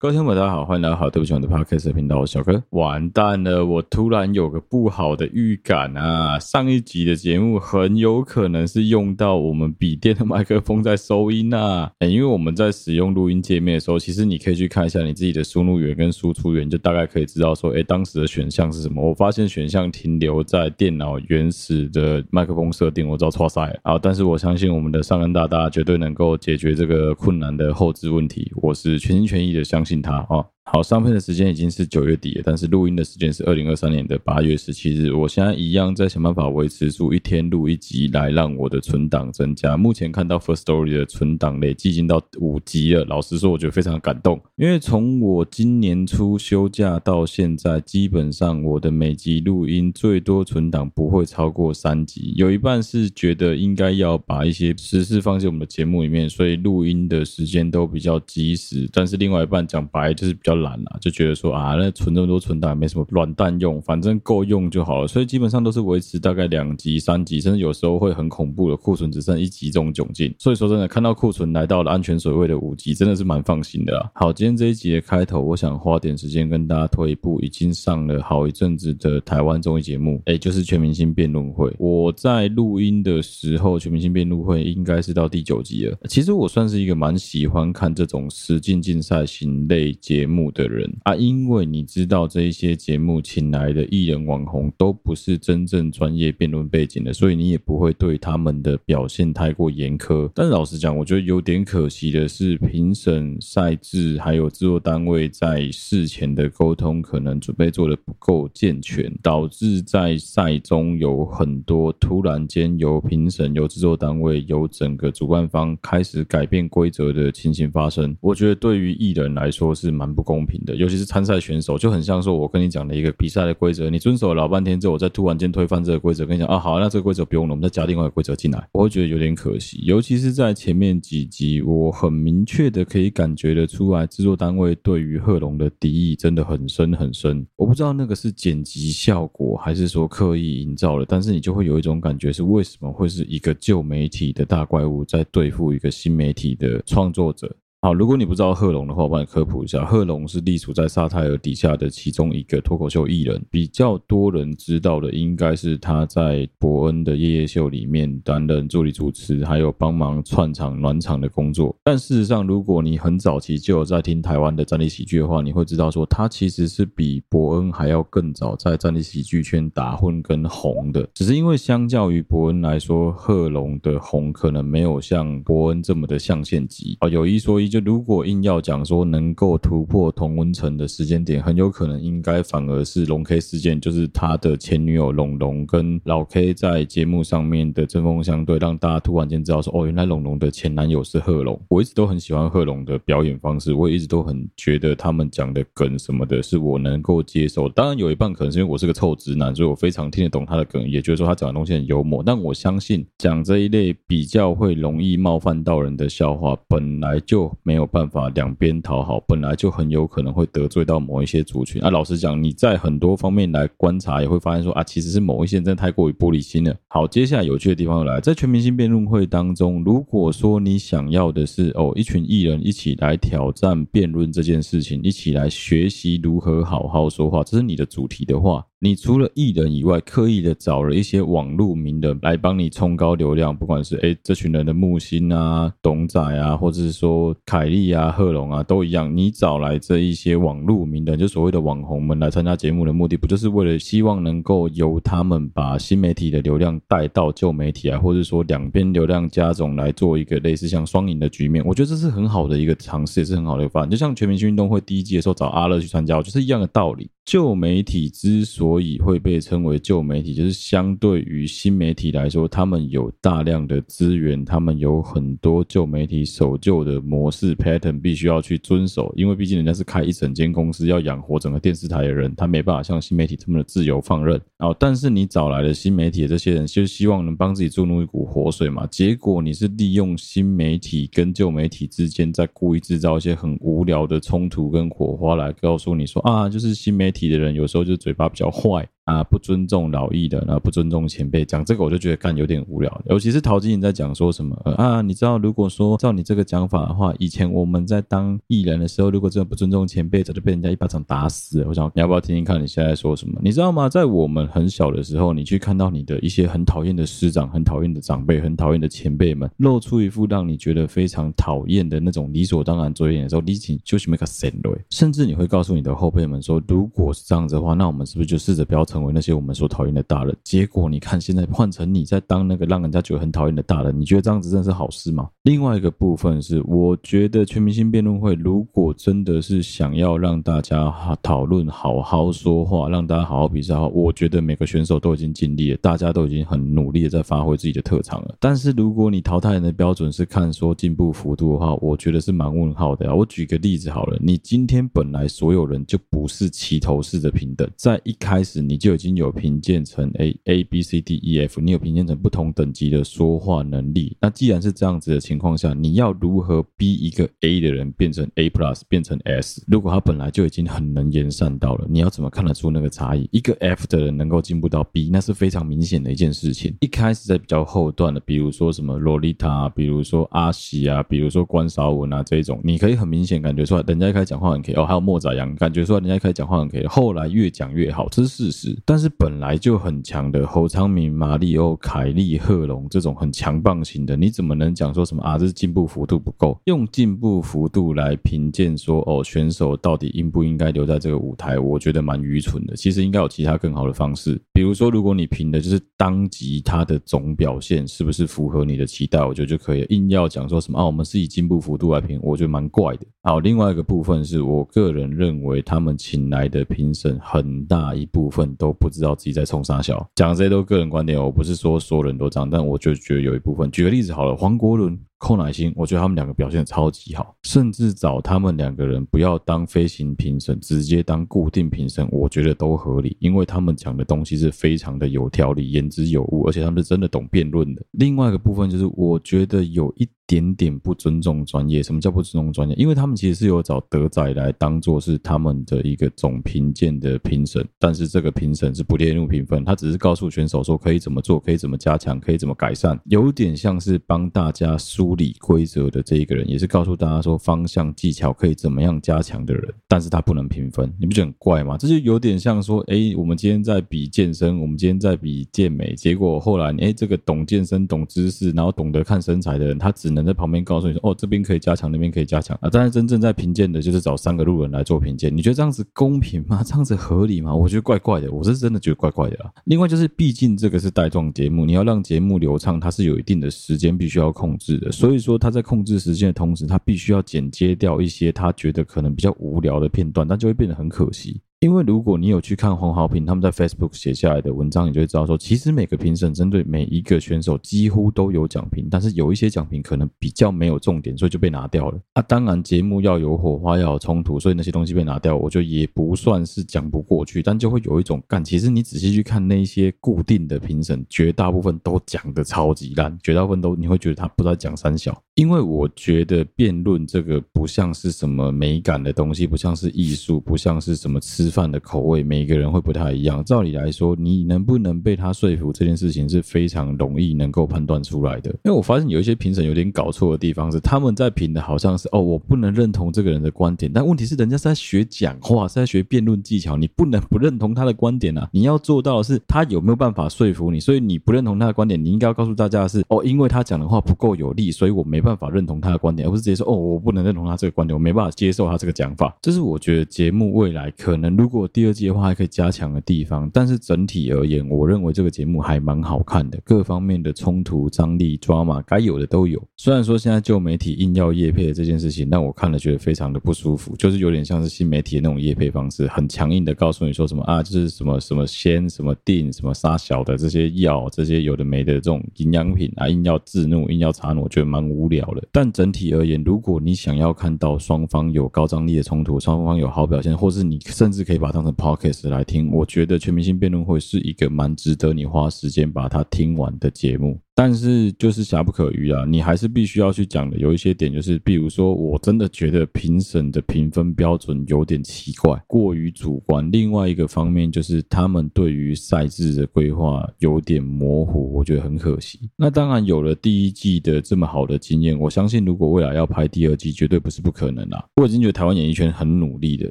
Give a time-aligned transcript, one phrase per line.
[0.00, 2.62] 各位听众大家好，欢迎来到好对不起我的 Podcast 频道，我小哥。
[2.70, 6.38] 完蛋了，我突然有个不好的预感啊！
[6.38, 11.90] 上一集的节目很有可能是用到我们笔电的麦克风在收音啊！
[12.08, 19.04] 因为我们在使用录音界面的时候，其实你可以去看一下你自己的输入源跟输出源，就大概可以知道说，哎，当时的选项是什么。
[19.04, 23.98] 我发现选项停留在电脑原始的麦克风设定，我知道错赛啊！
[24.00, 29.87] 但是我相信我们的尚恩大大绝对能够解决这个困难的后置问题，我是全心全意的相信。
[29.88, 30.46] 信他啊。
[30.70, 35.10] 好，上片的时间已经是九月底了，但是录音的时间是二零二三年的八月十七日。
[35.14, 39.78] 我现在一样在想办法维持住一天录一集，来让我的存档增加。
[39.78, 43.02] 目前看到 First Story 的存档累计已经到五集了。
[43.06, 52.34] 老实说，我觉得非常感动，因为从我今年初休假到现在，基本上我的每集录音最多存档不会超过三集。
[52.36, 58.86] 有一半是觉得应该要把一些时事放进我们的节目里面，所以录音的时间都比较及时。
[58.92, 60.57] 但是另外一半讲白就是比较。
[60.58, 65.08] 懒了，就觉得说啊，那存这么多存档没什么软蛋用，反正够用就好了。
[65.08, 70.34] 所以基本上都是维持大概两集、三集，甚至有时候会很恐怖的库存只剩一集这种窘境。
[70.38, 74.10] 所以说真的，看到库存来到了安全水位的五集，真的是蛮放心的啦。
[74.14, 81.68] 好，今天这一集的开头，我想花点时间跟大家推一部已经上了好一阵子的台湾综艺节目，哎，就是《全明星辩论会》。
[81.78, 85.96] 我在录音的时候，《全明星辩论会》应该是到第九集了。
[86.08, 100.30] 其实我算是一个蛮喜欢看这种实境竞赛型类节目的人啊，因为你知道这一些节目请来的艺人网红都不是真正专业辩论背景的，所以你也不会对他们的表现太过严苛。
[100.34, 118.16] 但老实讲，我觉得有点可惜的是，评审赛制还有制作单位在事前的沟通可能准备做得不够健全，导致在赛中有很多突然间由评审、由制作单位、由整个主办方开始改变规则的情形发生。
[118.20, 120.37] 我觉得对于艺人来说是蛮不公。
[120.38, 129.80] 公平的，尤其是参赛选手，就很像说，我跟你讲的一个比赛的规则，你遵守了老半天之后，我再突然间推翻这个规则，跟你讲啊，好，那这个规则不用了，我们再加另外一个规则进来，我会觉得有点可惜。
[129.82, 137.44] 尤其是在前面几集，我很明确的可以感觉得出来，制作单位对于贺龙的敌意真的很深很深。
[137.56, 147.52] 我不知道那个是剪辑效果，还是说刻意营造的，但是你就会有一种感觉，是为什么会是一个旧媒体的大怪物在对付一个新媒体的创作者？
[147.80, 149.84] 好，如果你不知道贺龙的话，我帮你科普一下。
[149.84, 161.72] 贺龙是隶属在沙泰尔底下的其中一个脱口秀艺人，比较多人知道的应该是他在伯恩的夜夜秀里面担任助理主持，还有帮忙串场暖场的工作。
[161.84, 171.08] 但事实上，如果你很早期就有在听台湾的战地喜剧的话，你会知道说他其实是比伯恩还要更早在战地喜剧圈打混跟红的。
[171.14, 177.08] 只是因为相较于伯恩来说，贺龙的红可能没有像伯恩这么的象限级啊。
[177.08, 177.67] 有一说一。
[177.68, 191.60] 就如果硬要讲说能够突破同温层的时间点，很有可能应该反而是龙 K 事件，就是他的前女友龙龙跟老 K 在节目上面的针锋相对，让大家突然间知道说，哦，原来龙龙的前男友是贺龙。
[191.68, 197.68] 我一直都很喜欢贺龙的表演方式，我也一直都很觉得他们讲的梗什么的，是我能够接受。
[197.68, 202.22] 当然有一半可能是因为我是个臭直男，所以我非常听得懂他的梗，也觉得说他讲的东西很幽默。
[202.24, 207.48] 但我相信讲这一类比较会容易冒犯到人的笑话，本来就。
[207.62, 211.82] 没有办法两边讨好，本来就很有可能会得罪到某一些族群。
[211.82, 216.74] 啊，老实讲，你在很多方面来观察，也会发现说啊，其实是某一些人真的太过于玻璃心了。
[216.88, 228.64] 好，接下来有趣的地方又来，在全明星辩论会当中，如果说你想要的是哦，一群艺人一起来挑战辩论这件事情，一起来学习如何好好说话，这是你的主题的话。
[228.80, 239.16] 你除了艺人以外，刻意的找了一些网络名人来帮你冲高流量，不管是诶这群人的木星啊、董仔啊，或者是说凯莉啊、贺龙啊，都一样。
[239.16, 251.64] 你找来这一些网络名人，就所谓的网红们来参加节目的目的，不就是为了希望能够由他们把新媒体的流量带到旧媒体啊，或者说两边流量加总来做一个类似像双赢的局面？
[251.66, 253.90] 我觉得这是很好的一个尝试，也是很好的一个方案。
[253.90, 257.10] 就像全明星运动会第一季的时候找阿乐去参加，就是一样的道理。
[257.28, 274.40] 旧媒体之所以会被称为旧媒体，就是相对于新媒体来说，他们有大量的资源，他们有很多旧媒体守旧的模式 pattern 必须要去遵守，因为毕竟人家是开一整间公司要养活整个电视台的人，他没办法像新媒体这么的自由放任。
[274.60, 278.86] 哦，但是你找来的新媒体的这些人，就希望能帮自己注入一股活水嘛。
[278.86, 287.17] 结果你是利用新媒体跟旧媒体之间，在故意制造一些很无聊的冲突跟火花，来告诉你说啊，就是新媒体。
[287.18, 288.88] 体的人有时候就嘴巴比较坏。
[289.08, 293.02] 啊，不尊重老艺的，然后不尊重前辈，讲这个我就觉得干有点无聊。
[293.06, 301.68] 尤其是陶晶莹在讲说什么啊，你知道，如果说照你这个讲法的话，以前我们在当艺人的时候，如果真的不尊重前辈，早就被人家一巴掌打死了。
[301.68, 303.40] 我想你要不要听听看你现在说什么？
[303.42, 303.88] 你知道吗？
[303.88, 314.78] 在我们很小的时候，你去看到你的一些很讨厌的师长、很讨厌的长辈、很讨厌的前辈们，露出一副让你觉得非常讨厌的那种理所当然嘴脸的时候，你请就是没个神了。
[314.90, 320.36] 甚至你会告诉你的后辈们说，如果是这样子的话，那我们是不是就试着不要成成为那些我们所讨厌的大人？
[320.42, 325.28] 结果你看，现在换成你在当那个让人家觉得很讨厌的大人，你觉得这样子真的是好事吗？
[325.48, 330.92] 另外一个部分是，我觉得全明星辩论会如果真的是想要让大家
[331.22, 338.36] 讨论、好好说话，让大家好好比赛的话，我觉得每个选手都已经尽力了，大家都已经很努力的在发挥自己的特长了。
[338.38, 343.14] 但是如果你淘汰人的标准是看说进步幅度的话，我觉得是蛮问号的啊。
[343.14, 354.14] 我举个例子好了，你今天本来所有人就不是齐头式的平等，在一开始你就已经有评鉴成 A A B C D E F，你有评鉴成不同等级的说话能力。
[354.20, 359.64] 那既然是这样子的情况下，你要如何逼一个 A 的人变成 A plus，变成 S？
[359.68, 363.28] 如果他本来就已经很能言善道了，你要怎么看得出那个差异？
[363.30, 366.76] 一个 F 的人能够进步到 B，那是非常明显的一件事情。
[366.80, 378.78] 一开始在比较后段的，比如说什么洛丽塔，比如说阿喜啊，比如说关韶文啊这种，你可以很明显感觉出来，人家一开始讲话很可以哦，还有莫宰阳，感觉出来人家一开始讲话很可以，后来越讲越好，这是事实。
[378.84, 385.38] 但是本来就很强的侯昌明、马里欧、凯利、贺龙这种很强棒型的，你怎么能讲说什么啊？
[385.38, 391.58] 这是进步幅度不够，用进步幅度来评鉴说哦，选手到底应不应该留在这个舞台？
[391.58, 392.74] 我觉得蛮愚蠢的。
[392.74, 399.86] 其实应该有其他更好的方式，比如说，如果你评的就是当集他的总表现是不是符合你的期待，我觉得就可以。
[399.90, 403.06] 硬要讲说什么啊，我们是以进步幅度来评，我觉得蛮怪的。
[403.22, 413.70] 好，另外一个部分是我个人认为他们请来的评审很大一部分都不知道自己在冲啥小，讲这些都个人观点，我不是说所有人都这样，但我就觉得有一部分。
[413.70, 414.98] 举个例子好了，黄国伦。
[415.18, 427.82] 寇乃馨，我觉得他们两个表现超级好，甚至找他们两个人不要当飞行评审，直接当固定评审，我觉得都合理，因为他们讲的东西是非常的有条理、言之有物，而且他们是真的懂辩论的。
[427.92, 431.82] 另外一个部分就是，我觉得有一点点不尊重专业。
[431.82, 432.74] 什么叫不尊重专业？
[432.76, 445.07] 因为他们其实是有找德仔来当做是他们的一个总评鉴的评审，但是这个评审是不列入评分，他只是告诉选手说可以怎么做，可以怎么加强，可以怎么改善，有点像是帮大家输。
[445.08, 451.78] 梳理规则的这一个人，也是告诉大家说方向技巧可以怎么样加强的人，但是他不能评分，你不觉得很怪吗？
[451.78, 462.68] 这就有点像说，哎，我们今天在比健身，我们今天在比健美，结果后来，哎，这个懂健身、懂知识，然后懂得看身材的人，他只能在旁边告诉你说，哦，这边可以加强，那边可以加强啊。
[462.70, 466.62] 但是真正在评鉴的，就是找三个路人来做评鉴，你觉得这样子公平吗？
[466.62, 467.54] 这样子合理吗？
[467.54, 469.38] 我觉得怪怪的，我是真的觉得怪怪的。
[469.64, 474.92] 另外就是，毕竟这个是带状节目，你要让节目流畅，它是有一定的时间必须要控制的。
[474.98, 481.40] 所以说他在控制时间的同时，他必须要剪接掉一些他觉得可能比较无聊的片段，那就会变得很可惜。
[481.60, 492.00] 因为如果你有去看黄豪平他们在 Facebook 写下来的文章，你就会知道说，其实每个评审针对每一个选手几乎都有奖评，但是有一些奖评可能比较没有重点，所以就被拿掉了。
[492.12, 498.44] 啊，当然节目要有火花，要有冲突，所以那些东西被拿掉，我觉得也不算是讲不过去，但就会有一种干。
[498.44, 505.20] 其实你仔细去看那些固定的评审，绝大部分都讲得超级烂，绝大部分都你会觉得他不知道讲三小。
[505.38, 511.48] 因为我觉得辩论这个不像是什么美感的东西，不像是艺术，不像是什么吃。
[511.58, 513.42] 饭的口味，每一个人会不太一样。
[513.42, 518.50] 照理来说，你能不能被他说服这件事情是非常容易能够判断出来的。
[518.64, 528.48] 因为我发现有一些评审有点搞错的地方是，他们在评的好像是哦，我不能认同这个人的观点，但问题是人家是在学讲话，是在学辩论技巧，你不能不认同他的观点啊。
[528.52, 539.36] 你要做到的是他有没有办法说服你，所以你不认同他的观点，你应该要告诉大家的是哦，因为他讲的话不够有力，所以我没办办法认同他的观点，而不是直接说哦，我不能认同他这个观点，我没办法接受他这个讲法。
[539.42, 541.36] 这是我觉得节目未来可能。
[541.36, 549.62] 如果第二季的话还可以加强的地方，但是整体而言，我认为这个节目还蛮好看的，各方面的冲突、张力、抓马，该有的都有。
[549.76, 565.42] 虽然说现在旧媒体硬要业配的这件事情，让我看了觉得非常的不舒服，就是有点像是新媒体的那种业配方式，很强硬的告诉你说什么啊，就是什么什么先、什么定、什么杀小的这些药，这些有的没的这种营养品啊，硬要自怒、硬要插怒，我觉得蛮无聊了。
[565.52, 577.38] 但整体而言，如果你想要看到双方有高张力的冲突，双方有好表现，或是你甚至可以把它当成 podcast 来听，我觉得全明星辩论会是一个蛮值得你花时间把它听完的节目。
[577.58, 580.56] 但是就是瑕不可逾啊，你还是必须要去讲的。
[580.58, 586.70] 有一些点就是，比如说，我真的觉得评审的评分标准有点奇怪，过于主观。
[586.70, 592.48] 另外一个方面就是，他们对于赛制的规划有点模糊，我觉得很可惜。
[592.54, 598.06] 那当然有了第一季的这么好的经验，我相信如果未来要拍第二季，绝对不是不可能啦。
[598.14, 599.90] 我已经觉得台湾演艺圈很努力的，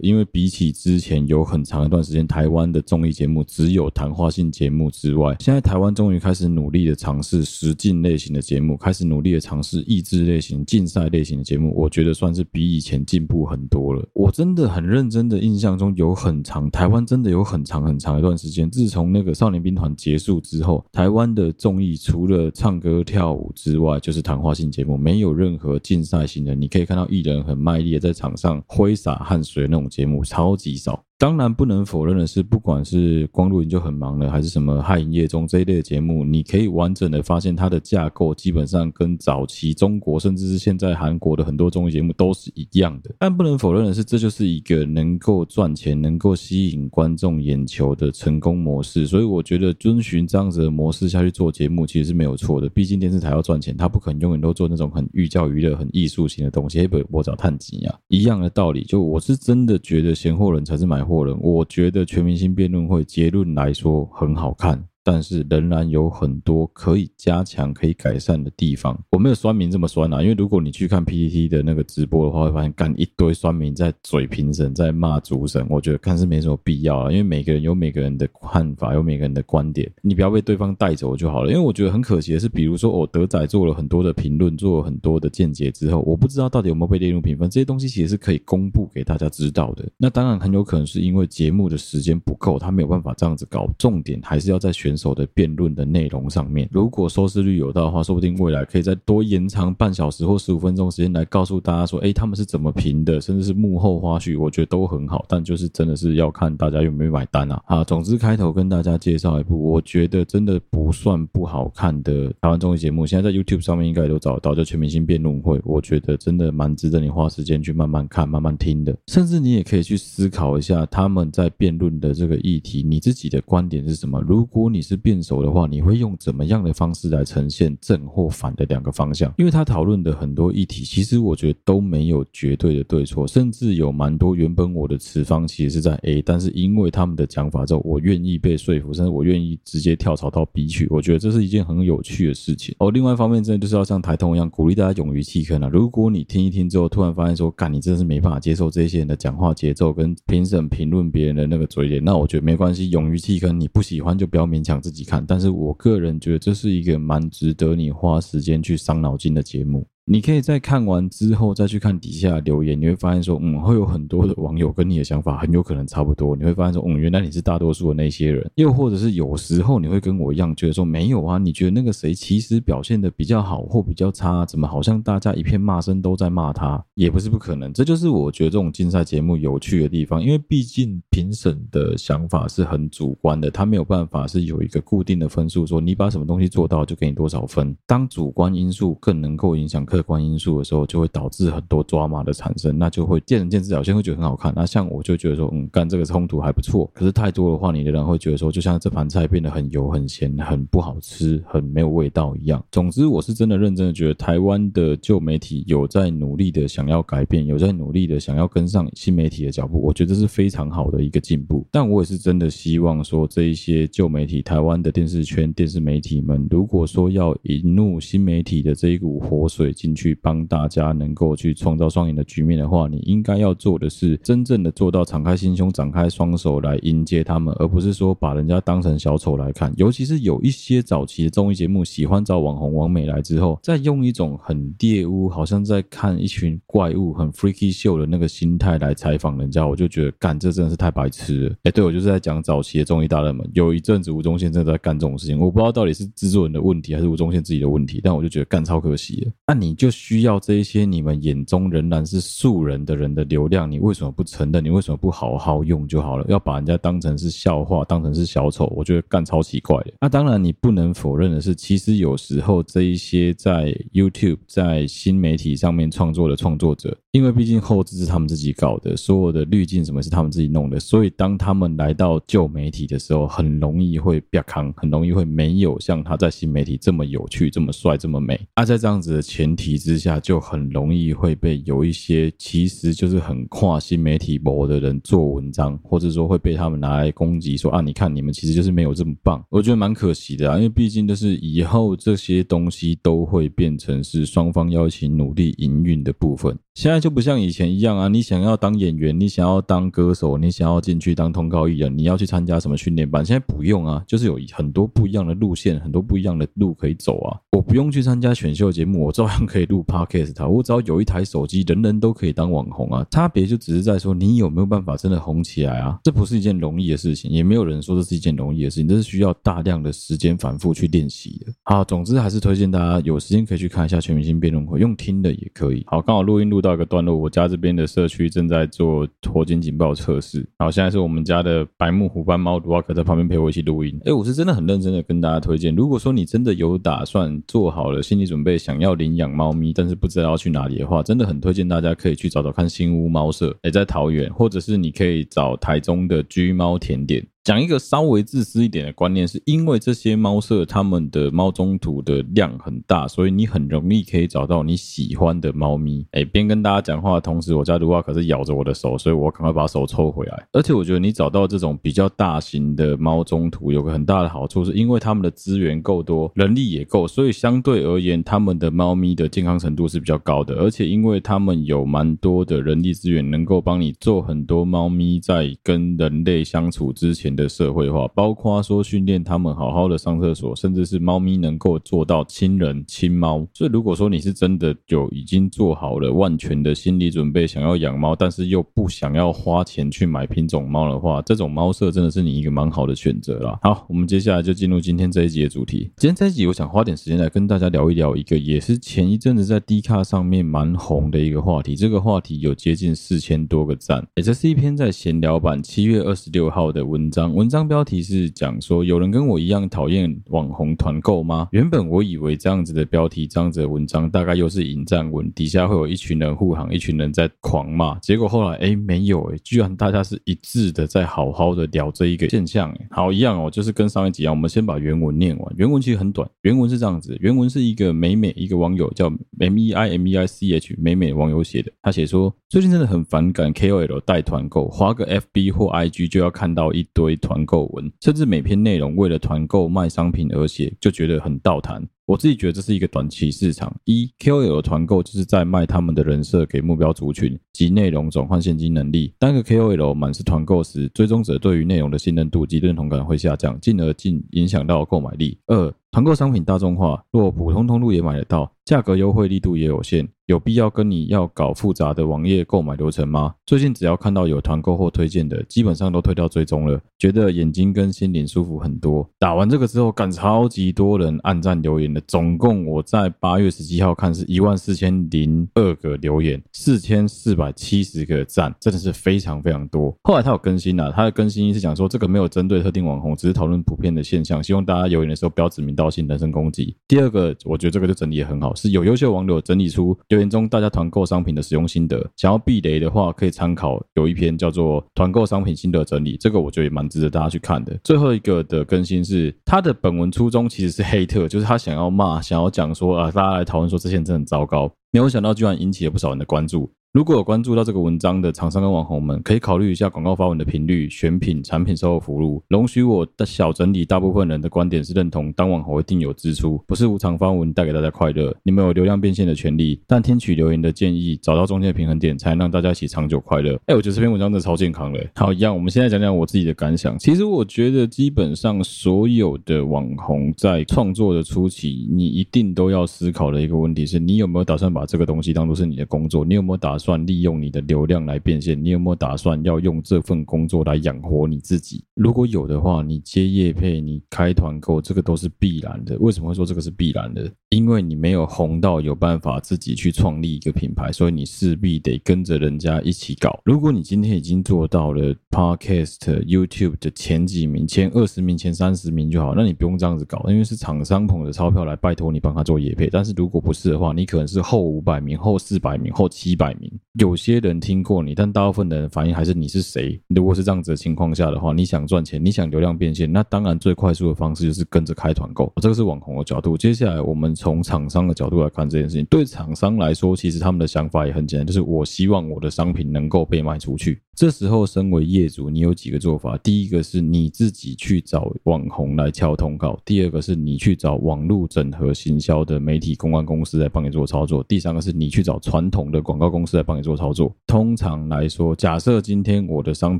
[0.01, 7.43] 因为比起之前有很长一段时间，台湾的综艺节目只有谈话性节目之外，现在台湾终于开始努力的尝试。
[7.59, 14.07] 实境类型的节目开始努力的尝试益智类型、竞赛类型的节目，我觉得算是比以前进步很多了。
[14.13, 26.53] 我真的很认真的印象中，有很长台湾真的有很长很长一段时间，自从那个少年兵团结束之后，台湾的综艺除了唱歌跳舞之外，就是谈话性节目，没有任何竞赛型的。
[26.53, 31.06] 你可以看到艺人很卖力的在场上挥洒汗水那种节目，超级少。
[31.19, 43.15] 当然不能否认的是，不管是光录影就很忙了，还是什么汉营业中这一类的节目，你可以完整的发现它的架构基本上跟早期中国甚至是现在韩国的很多综艺节目都是一样的。
[43.17, 49.07] 但不能否认的是，这就是一个能够赚钱、能够吸引观众眼球的成功模式。
[49.07, 52.69] 所以我觉得遵循这样子的模式下去做节目，其实是没有错的。
[52.69, 56.85] 毕竟电视台要赚钱，它不可能永远都做那种很寓教于乐、很艺术型的东西。
[56.85, 58.83] 不，我找探吉啊，一样的道理。
[58.83, 61.03] 就我是真的觉得闲货人才是买
[61.41, 64.87] 我觉得全明星辩论会结论来说很好看。
[65.07, 68.99] 但是仍然有很多可以加强、可以改善的地方。
[69.11, 75.65] 我没有酸民这么酸啊，因为如果你去看 PTT 的那个直播的话，会发现干一堆酸民在嘴评审，在骂主审。
[75.69, 81.49] 我觉得看是没什么必要啊，因为每个人有每个人的看法，有每个人的观点，你不要被对方带走就好了。
[81.49, 87.49] 因为我觉得很可惜的是，比如说我德仔做了很多的评论，做了很多的见解之后，我不知道到底有没有被列入评分。
[87.49, 89.89] 这些东西其实是可以公布给大家知道的。
[89.95, 93.65] 那当然很有可能是因为节目的时间不够，他没有办法这样子搞。
[93.77, 105.25] 重点还是要在选手的辩论的内容上面，如果收视率有到的话，说不定未来可以再多延长半小时或十五分钟时间来告诉大家说，哎，他们是怎么评的，甚至是幕后花絮，我觉得都很好。
[105.29, 107.61] 但就是真的是要看大家有没有买单啊！
[107.67, 118.95] 啊，总之开头跟大家介绍一部我觉得真的不算不好看的台湾综艺节目，现在在 YouTube 上面应该都找得到，叫《全明星辩论会》，我觉得真的蛮值得你花时间去慢慢看、慢慢听的。
[119.07, 124.21] 甚至你也可以去思考一下他们在辩论的这个议题，你自己的观点是什么？
[124.21, 129.33] 如果你是辩手的话，你会用怎么样的方式来呈现正或反的两个方向？
[129.37, 140.87] 因为他讨论的很多议题，其实我觉得都没有绝对的对错，甚至有蛮多原本我的持方其实是在 A，但是因为他们的讲法之后，我愿意被说服，甚至我愿意直接跳槽到 B 去。
[140.89, 142.73] 我觉得这是一件很有趣的事情。
[142.79, 145.69] 哦，另外一方面，真的就是要像台通一样，鼓励大家勇于弃坑啊！
[145.71, 155.47] 如果你听一听之后，突然发现说，干，你真的是没办法接受这些人的讲话节奏跟评审评论别人的那个嘴脸，那我觉得没关系，勇于弃坑，你不喜欢就不要勉强自己看，但是。
[155.57, 159.87] 我个人觉得这是一个蛮值得你花时间去伤脑筋的节目。
[160.09, 166.33] 你可以在看完之后再去看底下留言，你会发现说，嗯，会有很多的网友跟你的想法很有可能差不多。
[166.33, 168.49] 你会发现说，嗯，原来你是大多数的那些人。
[168.55, 177.73] 又或者是有时候你会跟我一样觉得说，没有啊，你觉得那个谁其实表现的比较好或比较差，怎么好像大家一片骂声都在骂他，也不是不可能。
[177.73, 187.75] 这就是我觉得这种竞赛节目有趣的地方，因为毕竟评审的想法是很主观的，他没有办法是有一个固定的分数，说你把什么东西做到就给你多少分。
[187.85, 193.73] 当主观因素更能够影响客观因素的时候，就会导致很多抓马的产生，那就会见仁见智。
[193.73, 196.89] 有些人会觉得很好看，那像我就觉得说，嗯，干这个冲突还不错。
[196.93, 202.63] 可是太多的话，你的人会觉得说，就像这盘菜变得很油、很咸、很不好吃、很没有味道一样。
[202.71, 209.81] 总之，我是真的认真的觉得，台湾的旧媒体有在努力的想要改变，有在努力的想要跟上新媒体的脚步。
[209.81, 211.65] 我觉得是非常好的一个进步。
[211.71, 220.17] 但我也是真的希望说，这一些旧媒体、台湾的电视圈、电视媒体们，如果说要引入新媒体的这一股活水去。
[220.21, 229.71] 帮大家能够去创造双赢的局面的话，你应该要做的是真正的做到敞开心胸、展开双手来迎接他们，而不是说把人家当成小丑来看。
[229.77, 241.55] 尤其是有一些早期的综艺节目，喜欢找网红、网美来之后，再用一种很玷污，好像在看一群怪物、很 freaky show 的那个心态来采访人家，我就觉得干这真的是太白痴了。
[241.63, 249.31] 哎，对，我就是在讲早期的综艺大热门，有一阵子吴宗宪正在干这种事情，我不知道到底是制作人的问题还是吴宗宪自己的问题，但我就觉得干超可惜了。
[249.47, 249.91] 那你就。
[249.97, 254.63] 需要这一些你们眼中仍然是素人的人的流量，你为什么不承认？
[254.63, 256.25] 你为什么不好好用就好了？
[256.29, 259.93] 要把人家当成是笑话，当成是小丑，我觉得干超奇怪的。
[259.99, 266.95] 那当然，你不能否认的是，其实有时候这一些在 YouTube、在新媒体上面创作的创作者。
[267.17, 278.39] 因为毕竟后置是他们自己搞的，所有的滤镜什么是他们自己弄的，所以当他们来到旧媒体的时候，很容易会变康，很容易会没有像他在新媒体这么有趣、这么帅、这么美。
[278.55, 289.43] 那、在这样子的前提之下，就很容易会被有一些其实就是很跨新媒体博的人做文章，或者说会被他们拿来攻击，说啊，你看你们其实就是没有这么棒。
[289.49, 296.55] 我觉得蛮可惜的啊，因为毕竟就是以后这些东西都会变成是双方要一起努力营运的部分。
[296.75, 303.25] 现在就不像以前一样啊，你想要当演员，你想要当歌手，你想要进去当通告艺人，你要去参加什么训练班？
[303.25, 307.39] 现在不用啊，就是有很多不一样的路线，很多不一样的路可以走啊。
[307.51, 310.47] 我不用去参加选秀节目，我照样可以录 podcast。
[310.47, 313.05] 我只要有一台手机，人人都可以当网红啊。
[313.09, 315.99] 差别就只是在说你有没有办法真的红起来啊？
[316.03, 321.51] 这不是一件容易的事情，也没有人说这是一件容易的事情，这是需要大量的时间反复去练习的。
[321.63, 325.83] 好，总之还是推荐大家有时间可以去看一下全明星辩论会，用听的也可以。
[325.87, 330.47] 好，刚好录音录到一个段落，我家这边的社区正在做火警警报测试。
[330.57, 333.99] 好，现在是我们家的白木虎斑猫卢瓦克在旁边陪我一起录音。
[334.05, 347.25] 哎，我是真的很认真的跟大家推荐，如果说你真的有打算做好了心理准备，想要领养猫咪，但是不知道要去哪里的话，真的很推荐大家可以去找找看新屋猫舍，也在桃园，或者是你可以找台中的居猫甜点。
[347.47, 356.05] 讲一个稍微自私一点的观念，是因为这些猫舍他们的猫中途的量很大，所以你很容易可以找到你喜欢的猫咪。
[356.11, 360.45] 哎，边跟大家讲话的同时，我家卢瓦可是咬着我的手，所以我赶快把手抽回来。
[360.51, 370.55] 而且我觉得你找到这种比较大型的猫中途，有个很大的好处，是因为他们的资源够多，人力也够，所以相对而言，他们的猫咪的健康程度是比较高的。
[370.55, 383.47] 而且因为他们有蛮多的人力资源，能够帮你做很多猫咪在跟人类相处之前的社会化，包括说训练他们好好的上厕所，甚至是猫咪能够做到亲人亲猫。
[383.53, 393.59] 所以如果说你是真的就已经做好了万全的心理准备，想要养猫，但是又不想要花钱去买品种猫的话，这种猫舍真的是你一个蛮好的选择啦。
[393.61, 395.91] 好，我们接下来就进入今天这一集的主题。
[395.97, 401.75] 今天这一集，我想花点时间来跟大家聊一聊一个也是前一阵子在 D 卡上面蛮红的一个话题。
[401.75, 407.67] 这个话题有接近四千多个赞，也这是一篇在闲聊版七月二十六号的文章，文章。
[407.67, 411.49] 标题是讲说有人跟我一样讨厌网红团购吗？
[411.51, 417.99] 原本我以为这样子的标题、这样子的文章大概又是引战文，底下会有一群人护航，一群人在狂骂。
[417.99, 425.53] 结果后来哎没有哎，居然大家是一致的在好好的聊这一个现象哎，好一样哦，就是跟上一集一样，我们先把原文念完。
[425.57, 435.51] 原文其实很短，原文是这样子，原文是一个美美一个网友叫 M E I M E I C H 美美网友写的，他写说最近真的很反感 K O L 带团购，划个 F B
[435.51, 437.65] 或 I G 就要看到一堆团购。
[437.73, 441.85] 文，甚至每篇内容为了团购卖商品而写，就觉得很倒谈。
[442.05, 443.75] 我自己觉得这是一个短期市场。
[443.83, 449.13] 一 KOL 团购就是在卖他们的人设给目标族群及内容转换现金能力。
[449.19, 455.37] 当个 KOL 满是团购时，追踪者对于内容的信任度及认同感会下降，进而进影响到购买力。
[455.47, 460.07] 二团购商品大众化，若普通通路也买得到，价格优惠力度也有限。
[460.27, 463.33] 有必要跟你要搞复杂的网页购买流程吗？
[463.45, 469.09] 最近只要看到有团购或推荐的，基本上都推掉追踪了，觉得眼睛跟心灵舒服很多。
[469.17, 479.95] 打完这个之后，干超级多人按赞留言的，总共我在八月十七号看是一万四千零二个留言，四千四百七十个赞，真的是非常非常多。
[480.03, 486.75] 后来他有更新了，他的更新是讲说这个没有针对特定网红，只是讨论普遍的现象，希望大家留言的时候不要指名道性、人身攻击。
[486.89, 489.97] 第二个，我觉得这个就整理得很好，是有优秀网友整理出。
[490.09, 497.79] 留言中大家团购商品的使用心得，想要避雷的话，可以参考有一篇叫做《团购商品心得整理》，这个我觉得也蛮值得大家去看的。
[497.83, 506.71] 最后一个的更新是他的本文初衷其实是黑特，就是他想要骂，想要讲说啊，大家来讨论说这些真的很糟糕，没有想到居然引起了不少人的关注。
[506.93, 512.41] 如果有关注到这个文章的厂商跟网红们，可以考虑一下广告发文的频率、选品、产品售后服务。
[512.47, 518.35] 容许我的小整理，大部分人的观点是认同当网红一定有支出，不是无偿发文带给大家快乐。
[518.41, 523.59] 你们有流量变现的权利，但听取留言的建议，找到中间的平衡点，才能让大家一起长久快乐。
[523.67, 525.07] 哎，我觉得这篇文章真的超健康嘞。
[525.13, 526.97] 好，一样，我们现在讲讲我自己的感想。
[526.97, 536.25] 其实我觉得基本上所有的网红在创作的初期，你一定都要思考的一个问题是，你有没有打算把这个东西当做是你的工作？
[536.25, 536.97] 你有没有打算？
[537.05, 541.83] 利用你的流量来变现，你有没有打算要用这份工作来养活你自己？
[541.95, 545.97] 如果有的话，你接业配，你开团购，这个都是必然的。
[545.99, 547.29] 为什么会说这个是必然的？
[547.49, 553.39] 因为你没有红到有办法自己去创立一个品牌，所以你势必得跟着人家一起搞。
[553.45, 562.89] 如果你今天已经做到了 Podcast、YouTube 的前几名、前二十名、前三十名就好，那你不用这样子搞，因为是厂商捧着钞票来拜托你帮他做业配。
[562.91, 566.71] 但是如果不是的话，你可能是后五百名、后四百名、后七百名。
[566.99, 569.99] 有些人听过你，但大部分的人反应还是你是谁？
[570.07, 575.51] 如果是这样子的情况下的话，你想赚钱，你想流量变现，那当然最快速的方式就是跟着开团购。
[575.61, 576.57] 这个是网红的角度。
[576.57, 579.05] 接下来我们从厂商的角度来看这件事情。
[579.05, 584.01] 对厂商来说，其实他们的想法也很简单，就是我希望我的商品能够被卖出去。
[584.17, 586.35] 这时候，身为业主，你有几个做法？
[586.39, 597.31] 第一个是你自己去找网红来敲通告；第二个是你去找网络整合行销的媒体公关公司来帮你做操作；第三个是你去找传统的广告公司来帮你做操作。
[597.45, 599.99] 通常来说，假设今天我的商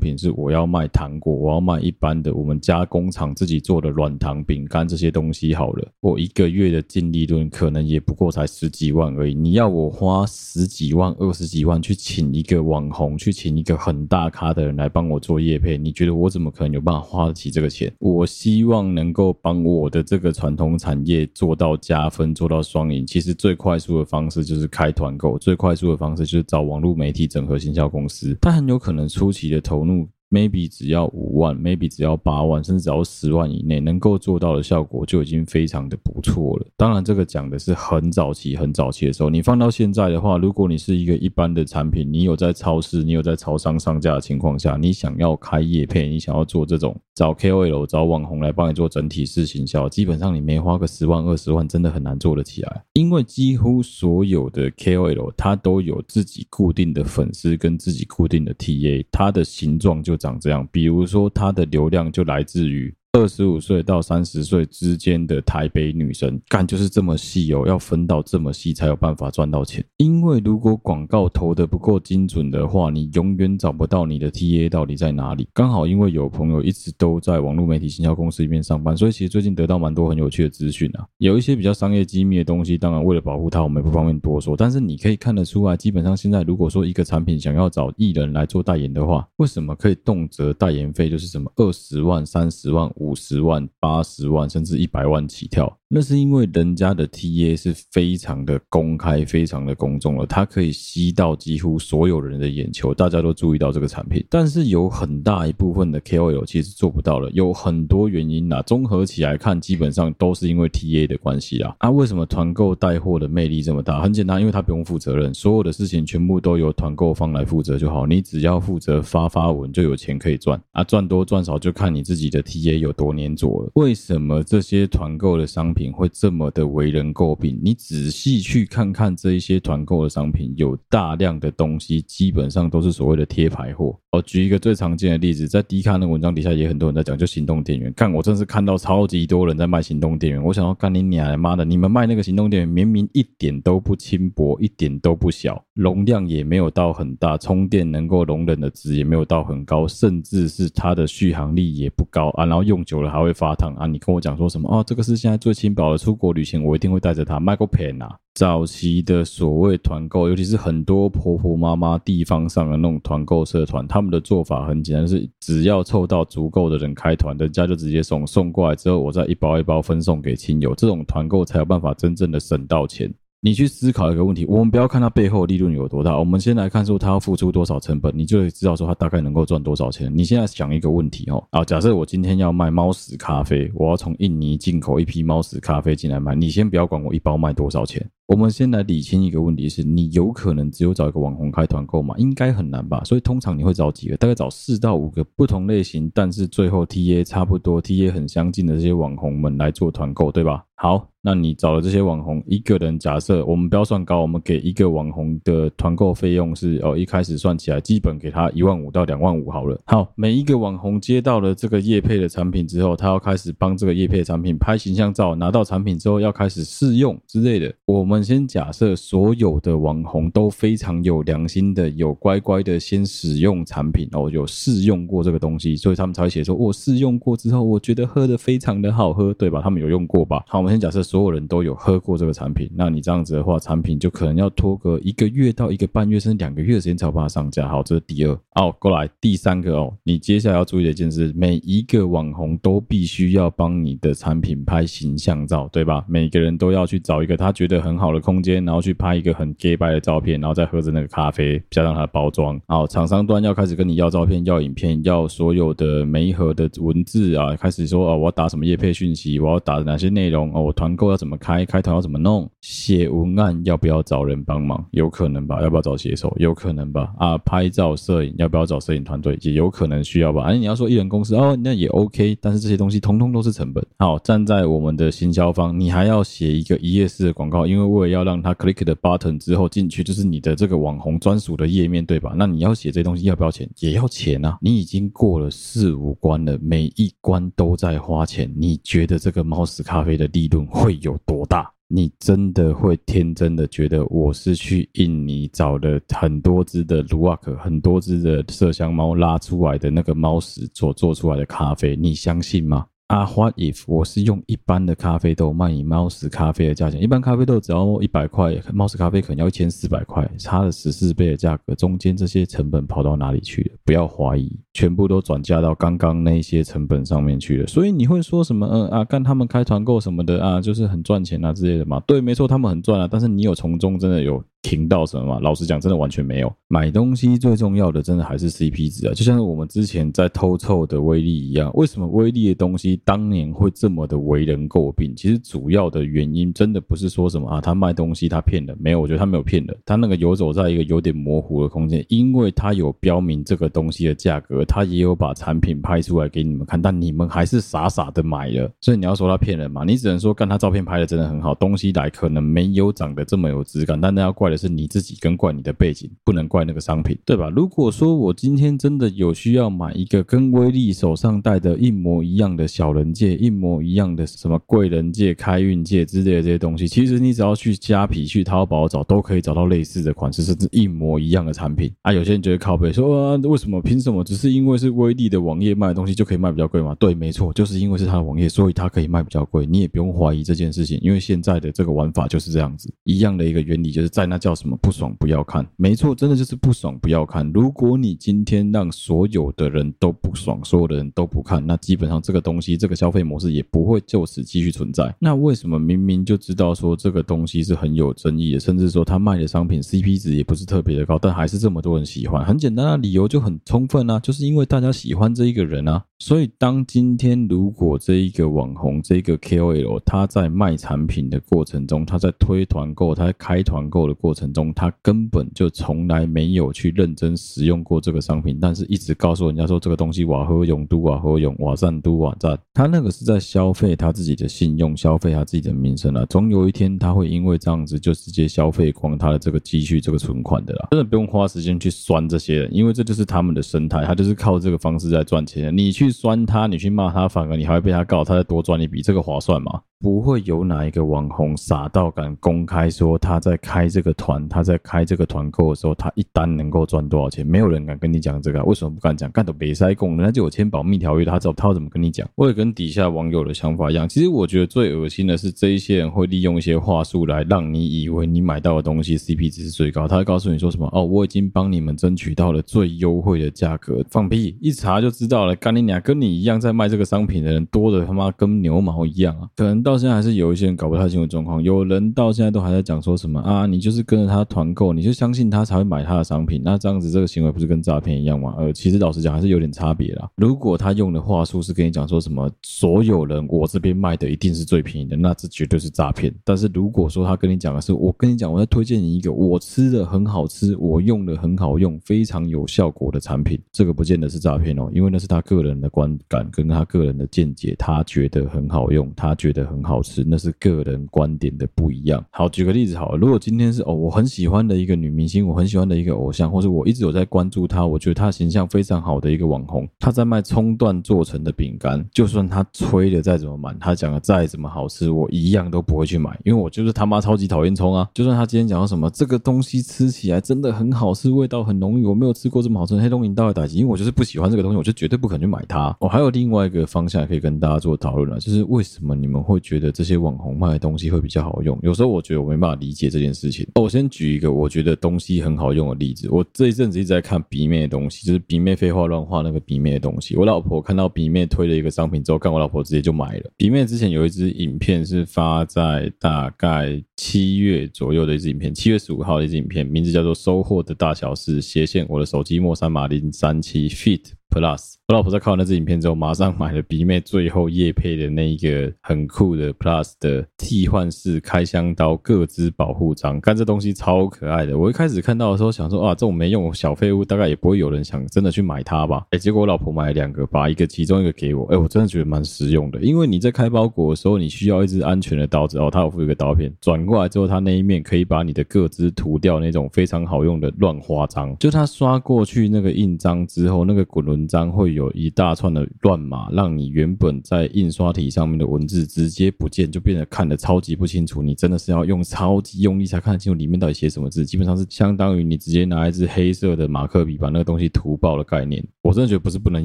[0.00, 9.32] 品是我要卖糖果，我要卖一般的我们家工厂自己做的软糖、饼干这些东西好了，我一个月的净利润可能也不过才十几万而已。
[9.32, 17.92] 你要我花十几万、二十几万去请一个网红，去请一个很大咖的人来帮我做业配，你觉得我怎么可能有办法花得起这个钱？
[18.00, 23.06] 我希望能够帮我的这个传统产业做到加分，做到双赢。
[23.06, 28.36] 其实最快速的方式就是开团购，最快速的方式就是找网络媒体整合行销公司。
[28.40, 30.08] 他很有可能出奇的投入。
[30.30, 36.66] Maybe 只要五万，maybe 只要八万，甚至只要十万以内，能够做到的效果就已经非常的不错了。
[36.76, 39.30] 当然，这个讲的是很早期、很早期的时候。
[39.30, 52.84] 你放到现在的话，如果你是一个一般的产品，你有在超市，你有在超商上架的情况下，你想要开业配，你想要做这种找 KOL、找网红来帮你做整体式行销，基本上你没花个十万、二十万，真的很难做得起来。
[52.94, 62.92] 因为几乎所有的 KOL 他都有自己固定的粉丝跟自己固定的 TA，它的形状就长这样，比如说它的流量就来自于。
[63.12, 69.82] 二十五岁到三十岁之间的台北女生，干就是这么细哦，要分到这么细才有办法赚到钱。
[69.96, 75.48] 因为如果广告投的不够精准的话，你永远找不到你的 TA 到底在哪里。
[75.54, 81.06] 刚好因为有朋友一直都在网络媒体行销公司里面上班，所以其实最近得到蛮多很有趣的资讯啊。
[81.16, 84.54] 有一些比较商业机密的东西，当然为了保护它，我们也不方便多说。
[84.54, 92.86] 但是你可以看得出来，基本上现在如果说一个产品想要找艺人来做代言的话，为什么可以动辄代言费就是什么二十万、三十万？
[92.98, 95.78] 五十万、八十万，甚至一百万起跳。
[95.90, 104.22] 那是因为人家的 TA 是非常的公开、非常的公众了，它可以吸到几乎所有人的眼球，大家都注意到这个产品。
[104.28, 108.60] 但是有很大一部分的 KOL 其实做不到了，有很多原因啦。
[108.66, 111.74] 综合起来看，基本上都是因为 TA 的关系啦。
[111.78, 114.02] 啊，为什么团购带货的魅力这么大？
[114.02, 123.70] 很简单，因为他不用负责任，所有的事情全部都由团购方来负责就好，你只要负责发发文就有钱可以赚啊，赚多赚少就看你自己的 TA 有多黏着了。
[123.74, 127.58] 为什么这些团购的商品会这么的为人诟病？
[127.62, 133.98] 你仔细去看看这一些团购的商品，有大量的东西基本上都是所谓的贴牌货。
[134.12, 137.92] 我举一个最常见的例子，在迪卡那文章底下也很多人在讲，就行动电源。
[137.92, 140.42] 干，我真是看到超级多人在卖行动电源。
[140.42, 141.64] 我想要干你娘妈的！
[141.64, 152.46] 你们卖那个行动电源，明明一点都不轻薄，一点都不小，容量也没有到很大，充电能够容忍的值也没有到很高，甚至是它的续航力也不高啊。
[152.46, 153.88] 然后用用久了还会发烫啊！
[153.88, 154.68] 你跟我讲说什么？
[154.70, 157.40] 哦，这个是现在最轻薄的，出国旅行我一定会带着它。
[157.40, 158.16] 卖个骗啊！
[158.34, 173.12] 早期的所谓团购，尤其是很多婆婆妈妈地方上的那种团购社团，他们的做法很简单，是只要凑到足够的人开团，人家就直接送，送过来之后，我再一包一包分送给亲友，这种团购才有办法真正的省到钱。
[173.40, 180.10] 你去思考一个问题，我们不要看它背后利润有多大，我们先来看说它要付出多少成本，你就会知道说它大概能够赚多少钱。
[180.12, 192.14] 你现在想一个问题哦，啊，假设我今天要卖猫屎咖啡，我要从印尼进口一批猫屎咖啡进来卖，你先不要管我一包卖多少钱，我们先来理清一个问题是，你有可能只有找一个网红开团购吗？
[192.18, 193.02] 应该很难吧？
[193.02, 194.18] 所以通常你会找几个？
[194.18, 200.62] 大概找四到五个不同类型，但是最后 TA 差不多，TA 很相近的这些网红们来做团购，对吧？
[200.74, 201.08] 好。
[201.20, 209.78] 那你找了这些网红，一个人假设我们不要算高，我们给一个网红的团购费用是哦，一开始算起来基本给他一万五到两万五好了。
[209.84, 217.74] 好，每一个网红接到了这个叶配的产品之后，他要开始帮这个叶配产品拍形象照，拿到产品之后要开始试用之类的。
[217.84, 229.60] 我们先假设所有的网红都非常有良心的，有乖乖的先使用产品哦，有试用过这个东西，所以他们才会写说，我试用过之后，我觉得喝的非常的好喝，对吧？
[229.62, 230.44] 他们有用过吧？
[230.46, 230.98] 好，我们先假设。
[231.08, 237.66] 所有人都有喝过这个产品，那你这样子的话，产品就可能要拖个一个月到一个半月，甚至两个月的时间才有办法上架。
[237.66, 238.32] 好，这是第二。
[238.56, 246.04] 哦，过来第三个哦，你接下来要注意的一件事，每一个网红都必须要帮你的产品拍形象照，对吧？
[246.06, 252.58] 每个人都要去找一个他觉得很好好的空间，然后去拍一个很假掰的照片，然后再喝着那个咖啡，加上它的包装。
[252.66, 264.82] 好，厂商端要开始跟你要照片、要影片、要所有的每一盒的文字啊，开始说啊，我要打什么业配讯息，我要打哪些内容哦，我团购要怎么开，开团要怎么弄，写文案要不要找人帮忙？
[264.92, 265.60] 有可能吧？
[265.60, 266.34] 要不要找写手？
[266.38, 267.12] 有可能吧？
[267.18, 269.36] 啊，拍照摄影要不要找摄影团队？
[269.42, 270.44] 也有可能需要吧？
[270.44, 273.86] 哎，你要说艺人公司哦，那也 OK，但是这些东西通通都是成本。
[273.98, 282.34] 好，站在我们的行销方，你还要写一个一页式的广告，因为为了要让他 click 的 button 之后进去，就是你的这个网红专属的页面，对吧？
[282.36, 283.68] 那你要写这东西要不要钱？
[283.80, 284.58] 也要钱啊！
[284.60, 291.70] 你已经过了四五关了，每一关都在花钱，你觉得这个猫屎咖啡的利润会有多大？
[291.90, 302.86] 你真的会天真的觉得我是去印尼找了很多只的卢瓦克，很多只的麝香猫拉出来的那个猫屎所做出来的咖啡，你相信吗？
[303.08, 307.02] 啊，What if 我是用一般的咖啡豆卖你猫屎咖啡的价钱？
[307.02, 313.78] 一般咖啡豆只要一百块，猫屎咖啡可能要一千四百块，差了十四倍的价格，中间这些成本跑到哪里去了？
[313.82, 317.66] 不要怀疑，全部都转嫁到刚刚那些成本上面去了。
[317.66, 318.66] 所以你会说什么？
[318.66, 322.02] 嗯啊，干他们开团购什么的啊，就是很赚钱啊之类的嘛？
[322.06, 323.08] 对，没错，他们很赚啊。
[323.10, 324.44] 但是你有从中真的有？
[324.62, 325.40] 听到什么吗？
[325.40, 326.52] 老实讲，真的完全没有。
[326.66, 329.14] 买东西最重要的，真的还是 CP 值啊！
[329.14, 335.14] 就像我们之前在偷臭的威力一样，为什么威力的东西当年会这么的为人诟病？
[335.16, 348.70] 其实主要的原因，真的不是说什么啊，他卖东西他骗人，没有，我觉得他没有骗人，他那个游走在一个有点模糊的空间，因为他有标明这个东西的价格，他也有把产品拍出来给你们看，但你们还是傻傻的买了。
[348.80, 349.84] 所以你要说他骗人嘛？
[349.84, 354.47] 你只能说，干他照片拍的真的很好，东西来可能没有长得这么有质感，但那要怪。
[354.48, 357.50] 或者是你自己跟怪你的背景，不能怪那个商品，对吧？
[357.50, 372.10] 如果说我今天真的有需要买一个跟威力手上戴的一模一样的小人戒，一模一样的什么贵人戒、开运戒之类的这些东西，其实你只要去虾皮、去淘宝找，都可以找到类似的款式，甚至一模一样的产品啊。
[372.10, 373.82] 有些人觉得靠北说啊，为什么？
[373.82, 374.24] 凭什么？
[374.24, 376.94] 只是因为是威力的网页卖的东西就可以卖比较贵吗？
[376.98, 379.66] 对，没错，就是因为是他的网页，所以他可以卖比较贵。
[379.66, 384.37] 你也不用怀疑这件事情，因为现在的这个玩法就是这样子，一样的一个原理，就是在那。
[384.38, 387.50] 叫什么不爽不要看，没错，真的就是不爽不要看。
[387.52, 395.14] 如果你今天让所有的人都不爽，所有的人都不看，那基本上这个东西这个消费模式也不会就此继续存在。
[395.18, 402.44] 那为什么明明就知道说这个东西是很有争议的，甚至说他卖的商品 CP 值也不是特别的高，但还是这么多人喜欢？
[402.44, 406.04] 很简单啊，理由就很充分啊，就是因为大家喜欢这一个人啊。
[406.18, 414.52] 所以当今天如果这一个网红这一个 KOL 他在卖产品的过程中，他在推团购，他在开团购的过程。
[414.52, 426.24] 中，他根本就从来没有去认真使用过这个商品，但是一直告诉人家说这个东西瓦合用都瓦合用瓦赞都瓦赞，他那个是在消费他自己的信用，消费他自己的名声啊。
[426.26, 430.88] 总有一天他会因为这样子就直接消费光他的这个积蓄、这个存款的啦。
[430.90, 435.76] 真的不用花时间去酸这些人，因为这就是他们的生态，他就是靠这个方式在赚钱。
[435.76, 439.80] 你去去酸他，你去骂他，反而你还会被他告，他再多赚一笔，这个划算吗？
[440.00, 447.44] 不会有哪一个网红傻到敢公开说他在开这个团，他在开这个团购的时候，他一单能够赚多少钱？
[447.44, 449.28] 没有人敢跟你讲这个，为什么不敢讲？
[449.32, 452.28] 干的别塞供，人家就有签保密条约，他知道他要怎么跟你讲？
[452.36, 460.88] 我也跟底下网友的想法一样，其实我觉得最恶心的是这一些人会利用一些话术来让你以为你买到的东西 CP 值是最高，他会告诉你说什么？
[460.92, 464.56] 哦，我已经帮你们争取到了最优惠的价格，放屁！
[464.60, 469.87] 一查就知道了，干你娘，跟你一样在卖这个商品的人多的他妈跟牛毛一样啊，可能。
[469.88, 478.54] 到现在还是有一些人搞不太清楚状况，有人到现在都还在讲说什么啊，你就是跟着他团购，你就相信他才会买他的商品，那这样子这个行为不是跟诈骗一样吗？
[478.58, 480.28] 呃，其实老实讲还是有点差别啦。
[480.36, 486.30] 如果他用的话术是跟你讲说什么所有人我这边卖的一定是最便宜的，那这绝对是诈骗。
[486.44, 499.77] 但是如果说他跟你讲的是我跟你讲，我在推荐你一个我吃的很好吃，我用的很好用，非常有效果的产品，这个不见得是诈骗哦，因为那是他个人的观感跟他个人的见解，他觉得很好用，他觉得很。
[499.78, 502.24] 很好吃，那是个人观点的不一样。
[502.30, 518.08] 好，举个例子好了，如果今天是哦，我很喜欢的一个女明星，我很喜欢的一个偶像，或者我一直有在关注她，我觉得她形象非常好的一个网红，她在卖葱段做成的饼干，就算她吹的再怎么满，她讲的再怎么好吃，我一样都不会去买，因为我就是他妈超级讨厌葱啊！
[518.12, 525.96] 就算她今天讲到什么这个东西吃起来真的很好吃，味道很浓郁，我没有吃过这么好吃的黑龙江大袋鸡，因为我就是不喜欢这个东西，我就绝对不可能去买它。
[526.00, 531.78] 我、还有另外一个方向可以跟大家做讨论了，就是为什么你们会觉得这些网红卖的东西会比较好用？
[531.82, 533.68] 有时候我觉得我没办法理解这件事情。
[533.74, 536.26] 我先举一个我觉得东西很好用的例子。
[536.30, 540.36] 我这一阵子一直在看笔妹的东西，就是笔妹废话乱画那个笔妹的东西。
[540.36, 543.50] 我老婆看到笔妹推了一个商品之后，看我老婆直接就买了。
[543.58, 554.22] 笔妹之前有一支影片是发在大概七月左右的一支影片，七月十五号的一支影片，名字叫做“收获的大小事”，斜线我的手机莫山码零三七 Fit。
[554.50, 564.76] Plus，我老婆在看完那支影片之后，马上买了鼻妹最后夜配的那一个很酷的 Plus 的替换式开箱刀各支保护章，看这东西超可爱的。
[564.76, 569.24] 我一开始看到的时候想说啊，这种没用小废物，大概也不会有人想真的去买它吧？
[569.30, 573.00] 哎，结果我老婆买了两个，把一个其中一个给我，哎，我真的觉得蛮实用的。
[573.00, 585.08] 因为你在开包裹的时候，你需要一支安全的刀子哦，它有附一个刀片，转过来之后，它那一面可以把你的各支涂掉那种非常好用的乱花章，就它刷过去那个印章之后，那个滚轮章会有。
[585.18, 591.42] 一大串的乱码，让你原本在印刷体上面的文字直接不见，就变得看得超级不清楚。
[591.42, 598.86] 你真的是要用超级用力才看得清楚里面到底写什么字，基本上是相当于你直接拿一支黑色的马克笔把那个东西涂爆的概念。
[599.02, 599.84] 我真的觉得不是不能